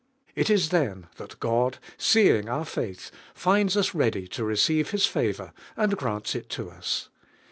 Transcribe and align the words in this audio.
It 0.33 0.49
is 0.49 0.69
then 0.69 1.05
that 1.17 1.39
Grid, 1.39 1.77
seeing 1.95 2.49
our 2.49 2.65
faith, 2.65 3.11
finds 3.35 3.77
ns 3.77 3.93
ready 3.93 4.27
to 4.29 4.43
receive 4.43 4.89
His 4.89 5.05
favor 5.05 5.53
and 5.77 5.95
grants 5.95 6.33
it 6.33 6.49
to 6.49 6.71
us. 6.71 7.09